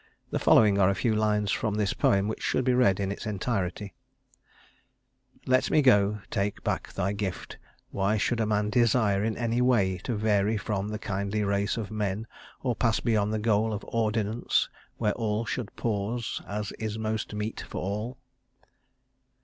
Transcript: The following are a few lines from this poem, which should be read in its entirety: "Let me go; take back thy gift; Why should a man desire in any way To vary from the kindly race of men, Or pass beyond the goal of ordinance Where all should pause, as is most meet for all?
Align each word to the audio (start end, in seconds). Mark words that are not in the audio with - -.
The 0.31 0.39
following 0.39 0.79
are 0.79 0.89
a 0.89 0.95
few 0.95 1.13
lines 1.13 1.51
from 1.51 1.75
this 1.75 1.93
poem, 1.93 2.27
which 2.27 2.41
should 2.41 2.65
be 2.65 2.73
read 2.73 2.99
in 2.99 3.11
its 3.11 3.27
entirety: 3.27 3.93
"Let 5.45 5.69
me 5.69 5.83
go; 5.83 6.21
take 6.31 6.63
back 6.63 6.91
thy 6.93 7.13
gift; 7.13 7.59
Why 7.91 8.17
should 8.17 8.39
a 8.39 8.47
man 8.47 8.71
desire 8.71 9.23
in 9.23 9.37
any 9.37 9.61
way 9.61 9.99
To 9.99 10.15
vary 10.15 10.57
from 10.57 10.87
the 10.87 10.97
kindly 10.97 11.43
race 11.43 11.77
of 11.77 11.91
men, 11.91 12.25
Or 12.63 12.75
pass 12.75 12.99
beyond 12.99 13.31
the 13.31 13.37
goal 13.37 13.73
of 13.73 13.85
ordinance 13.89 14.67
Where 14.97 15.13
all 15.13 15.45
should 15.45 15.75
pause, 15.75 16.41
as 16.47 16.71
is 16.79 16.97
most 16.97 17.35
meet 17.35 17.61
for 17.61 17.79
all? 17.79 18.17